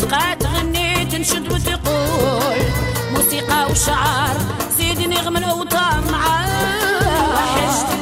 تقات 0.00 0.42
تغني 0.42 1.04
تنشد 1.04 1.52
وتقول 1.52 2.58
موسيقى 3.12 3.70
وشعر 3.70 4.36
زيدني 4.78 5.16
غمل 5.16 5.44
وطمع 5.44 6.24
وحشتني 7.34 7.99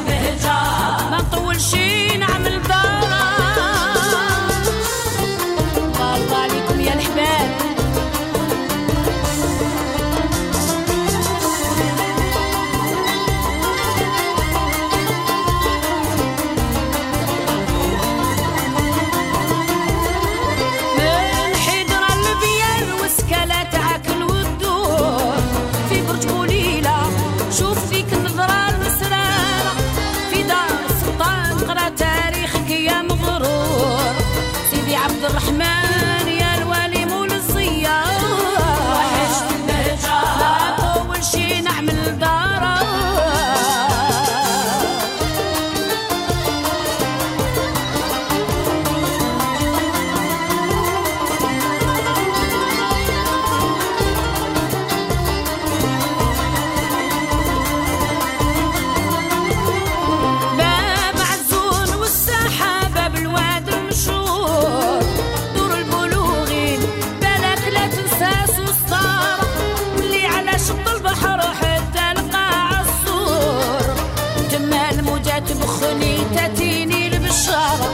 تبخني 75.38 76.18
تاتيني 76.34 77.06
البشارة. 77.06 77.90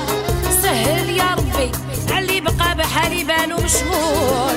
سهل 0.62 1.10
يا 1.10 1.34
ربي 1.34 1.70
علي 2.10 2.40
بقى 2.40 2.76
بحالي 2.76 3.24
بانو 3.24 3.56
مشهور. 3.56 4.53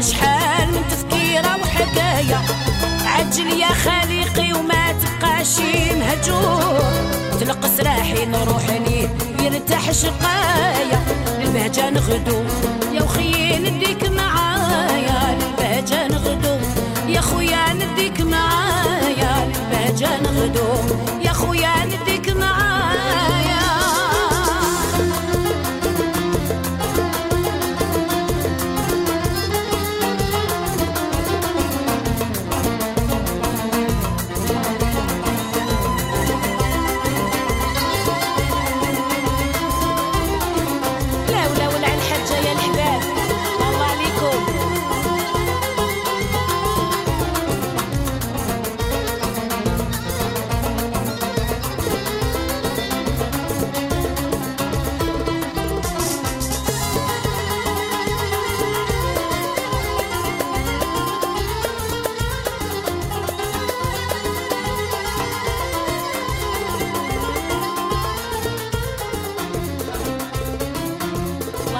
شحال 0.00 0.68
من 0.68 0.82
تفكيرة 0.90 1.56
وحكاية. 1.62 2.40
عجل 3.06 3.60
يا 3.60 3.68
خالقي 3.68 4.52
وما 4.52 4.92
تبقاش 4.92 5.58
مهجور. 5.98 6.82
تلقص 7.40 7.80
راحي 7.80 8.24
نروح 8.26 8.70
ليه 8.70 9.08
يرتاح 9.42 9.92
شقايا. 9.92 11.00
للبهجة 11.38 11.90
نغدو 11.90 12.42
يا 12.92 13.02
وخيي 13.02 13.58
نديك 13.58 14.10
معايا. 14.10 15.38
للبهجة 15.38 16.08
نغدو 16.08 16.56
يا 17.08 17.20
خويا 17.20 17.72
نديك 17.72 18.20
معايا. 18.20 19.46
للبهجة 19.46 20.20
نغدو. 20.20 20.68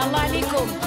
Assalamualaikum. 0.08 0.77